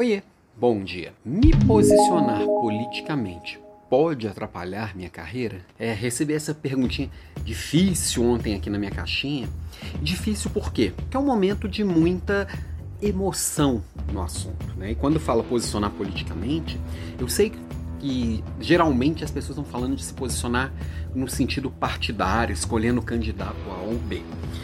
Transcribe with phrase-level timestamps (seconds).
[0.00, 0.22] Oiê,
[0.58, 1.12] bom dia.
[1.22, 5.60] Me posicionar politicamente pode atrapalhar minha carreira?
[5.78, 7.10] É, recebi essa perguntinha
[7.44, 9.46] difícil ontem aqui na minha caixinha.
[10.00, 10.94] Difícil por quê?
[10.96, 12.48] Porque é um momento de muita
[13.02, 14.92] emoção no assunto, né?
[14.92, 16.80] E quando fala posicionar politicamente,
[17.18, 17.52] eu sei
[17.98, 20.72] que geralmente as pessoas estão falando de se posicionar
[21.14, 24.22] no sentido partidário, escolhendo candidato A ou B.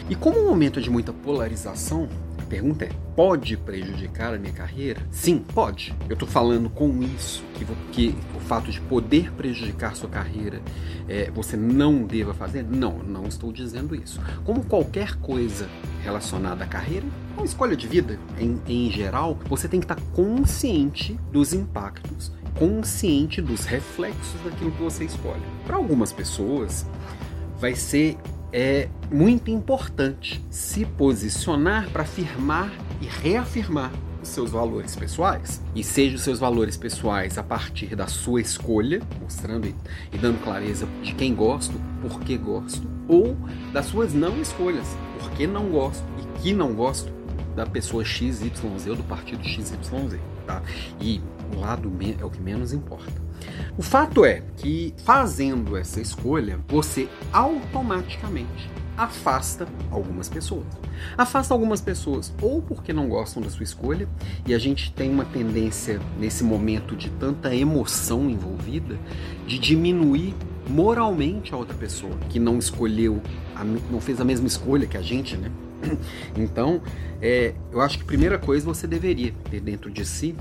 [0.09, 2.09] E como um momento de muita polarização,
[2.47, 5.01] pergunta é: pode prejudicar a minha carreira?
[5.11, 5.93] Sim, pode.
[6.09, 10.61] Eu estou falando com isso que, que, o fato de poder prejudicar sua carreira
[11.07, 12.63] é, você não deva fazer?
[12.63, 14.21] Não, não estou dizendo isso.
[14.43, 15.69] Como qualquer coisa
[16.03, 17.05] relacionada à carreira,
[17.35, 23.41] uma escolha de vida em, em geral, você tem que estar consciente dos impactos, consciente
[23.41, 25.41] dos reflexos daquilo que você escolhe.
[25.65, 26.85] Para algumas pessoas,
[27.59, 28.17] vai ser
[28.51, 35.61] é muito importante se posicionar para afirmar e reafirmar os seus valores pessoais.
[35.75, 40.87] E seja os seus valores pessoais a partir da sua escolha, mostrando e dando clareza
[41.03, 43.37] de quem gosto, por que gosto, ou
[43.71, 44.87] das suas não escolhas,
[45.19, 47.11] por que não gosto e que não gosto
[47.55, 48.51] da pessoa XYZ
[48.87, 49.79] ou do partido XYZ,
[50.45, 50.61] tá?
[51.01, 51.21] E
[51.55, 53.26] o lado é o que menos importa.
[53.77, 60.65] O fato é que fazendo essa escolha, você automaticamente afasta algumas pessoas.
[61.15, 64.09] Afasta algumas pessoas ou porque não gostam da sua escolha,
[64.45, 68.97] e a gente tem uma tendência nesse momento de tanta emoção envolvida
[69.45, 70.33] de diminuir
[70.67, 73.21] moralmente a outra pessoa que não escolheu,
[73.91, 75.51] não fez a mesma escolha que a gente, né?
[76.35, 76.81] Então,
[77.21, 80.35] é, eu acho que a primeira coisa você deveria ter dentro de si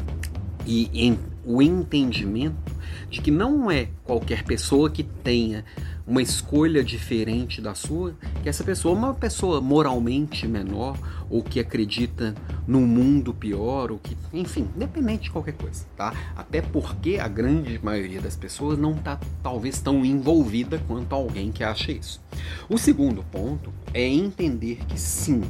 [0.64, 2.74] e em, o entendimento
[3.08, 5.64] de que não é qualquer pessoa que tenha
[6.04, 10.98] uma escolha diferente da sua, que essa pessoa é uma pessoa moralmente menor
[11.30, 12.34] ou que acredita
[12.66, 16.12] num mundo pior ou que, enfim, independente de qualquer coisa, tá?
[16.36, 21.62] Até porque a grande maioria das pessoas não está talvez tão envolvida quanto alguém que
[21.62, 22.20] acha isso.
[22.68, 25.42] O segundo ponto é entender que sim,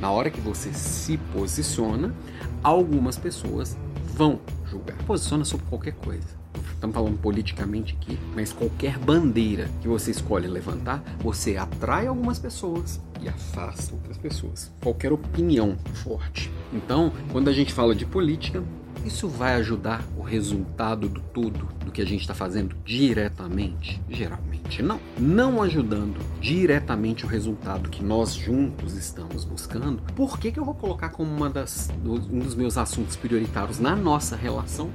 [0.00, 2.14] na hora que você se posiciona,
[2.62, 3.76] algumas pessoas
[4.16, 4.40] vão
[4.74, 4.96] julgar.
[5.06, 6.26] Posiciona sobre qualquer coisa.
[6.72, 13.00] Estamos falando politicamente aqui, mas qualquer bandeira que você escolhe levantar, você atrai algumas pessoas
[13.20, 14.70] e afasta outras pessoas.
[14.82, 16.50] Qualquer opinião forte.
[16.72, 18.62] Então, quando a gente fala de política,
[19.04, 24.02] isso vai ajudar o resultado do tudo, do que a gente está fazendo diretamente?
[24.10, 24.98] Geralmente não.
[25.16, 30.74] Não ajudando diretamente o resultado que nós juntos estamos buscando, por que, que eu vou
[30.74, 34.90] colocar como uma das, um dos meus assuntos prioritários na nossa relação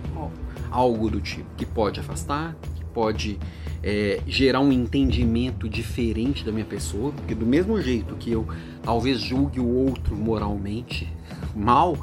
[0.69, 3.39] algo do tipo que pode afastar, que pode
[3.81, 8.47] é, gerar um entendimento diferente da minha pessoa, porque do mesmo jeito que eu
[8.83, 11.11] talvez julgue o outro moralmente
[11.55, 11.97] mal,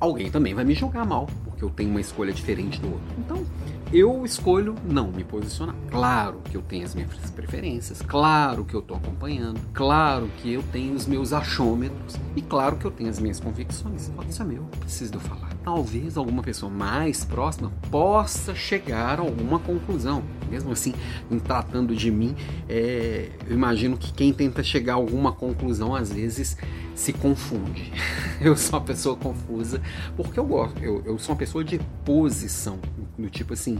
[0.00, 3.14] alguém também vai me julgar mal, porque eu tenho uma escolha diferente do outro.
[3.18, 3.44] Então,
[3.92, 5.74] eu escolho não me posicionar.
[5.90, 10.62] Claro que eu tenho as minhas preferências, claro que eu estou acompanhando, claro que eu
[10.72, 14.10] tenho os meus achômetros e claro que eu tenho as minhas convicções.
[14.10, 15.50] Pode ser meu, preciso de eu falar.
[15.64, 20.22] Talvez alguma pessoa mais próxima possa chegar a alguma conclusão.
[20.50, 20.94] Mesmo assim,
[21.30, 22.36] em tratando de mim,
[22.68, 26.56] é, eu imagino que quem tenta chegar a alguma conclusão às vezes
[26.94, 27.92] se confunde.
[28.40, 29.80] Eu sou uma pessoa confusa
[30.14, 32.78] porque eu gosto, eu, eu sou uma pessoa de posição,
[33.18, 33.78] do tipo assim,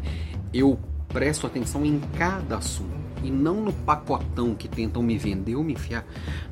[0.53, 0.79] eu
[1.09, 5.73] presto atenção em cada assunto e não no pacotão que tentam me vender ou me
[5.73, 6.07] enfiar.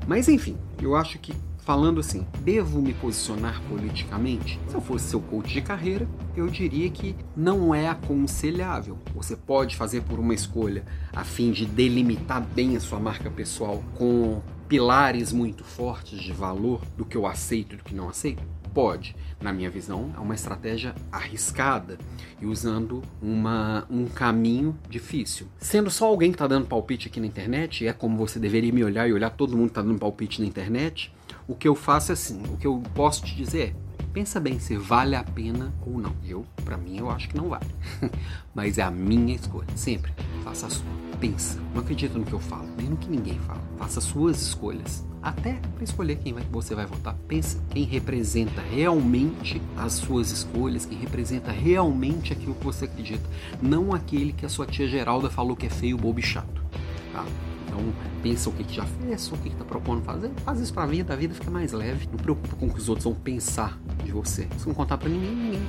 [0.06, 4.60] Mas enfim, eu acho que falando assim, devo me posicionar politicamente?
[4.68, 8.98] Se eu fosse seu coach de carreira, eu diria que não é aconselhável.
[9.14, 13.82] Você pode fazer por uma escolha a fim de delimitar bem a sua marca pessoal
[13.94, 18.42] com pilares muito fortes de valor do que eu aceito e do que não aceito?
[18.74, 19.14] Pode.
[19.40, 21.96] Na minha visão, é uma estratégia arriscada
[22.40, 25.46] e usando uma, um caminho difícil.
[25.58, 28.82] Sendo só alguém que está dando palpite aqui na internet, é como você deveria me
[28.82, 31.12] olhar e olhar todo mundo que está dando palpite na internet,
[31.46, 34.58] o que eu faço é assim, o que eu posso te dizer é, pensa bem
[34.58, 36.12] se vale a pena ou não.
[36.26, 37.66] Eu, para mim, eu acho que não vale.
[38.54, 39.68] Mas é a minha escolha.
[39.76, 40.12] Sempre
[40.44, 40.84] faça a sua
[41.24, 43.60] pensa, não acredita no que eu falo, nem no que ninguém fala.
[43.78, 45.02] Faça suas escolhas.
[45.22, 47.16] Até para escolher quem vai, você vai votar.
[47.26, 53.26] Pensa quem representa realmente as suas escolhas, quem representa realmente aquilo que você acredita.
[53.62, 56.62] Não aquele que a sua tia Geralda falou que é feio, bobo e chato.
[57.10, 57.24] Tá?
[57.66, 57.80] Então,
[58.22, 60.30] pensa o que, que já fez, o que está propondo fazer.
[60.44, 62.06] Faz isso para a vida, a vida fica mais leve.
[62.12, 63.80] Não preocupa com o que os outros vão pensar
[64.14, 64.46] você.
[64.56, 65.62] Se não contar pra ninguém, ninguém,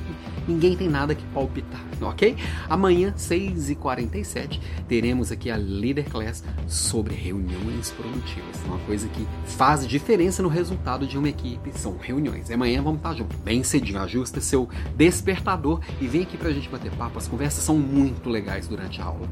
[0.48, 2.38] ninguém tem nada que palpitar, ok?
[2.70, 8.64] Amanhã, 6h47, teremos aqui a Leader Class sobre reuniões produtivas.
[8.66, 12.50] Uma coisa que faz diferença no resultado de uma equipe são reuniões.
[12.50, 14.00] E amanhã vamos estar juntos, bem cedinho.
[14.00, 17.18] Ajusta seu despertador e vem aqui pra gente bater papo.
[17.18, 19.28] As conversas são muito legais durante a aula.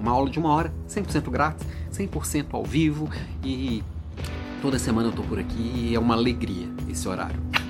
[0.00, 3.10] Uma aula de uma hora, 100% grátis, 100% ao vivo
[3.44, 3.82] e
[4.62, 7.40] toda semana eu tô por aqui e é uma alegria esse horário.